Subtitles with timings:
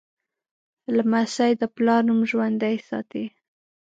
[0.95, 3.25] لمسی د پلار نوم ژوندی ساتي.